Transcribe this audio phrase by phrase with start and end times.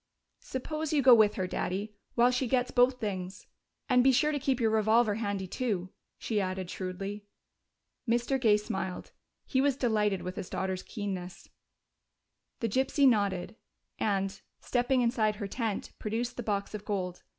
[0.39, 3.45] "Suppose you go with her, Daddy, while she gets both things.
[3.87, 7.25] And be sure to keep your revolver handy, too," she added shrewdly.
[8.09, 8.41] Mr.
[8.41, 9.11] Gay smiled:
[9.45, 11.49] he was delighted with his daughter's keenness.
[12.61, 13.57] The gypsy nodded
[13.99, 17.21] and, stepping inside her tent, produced the box of gold.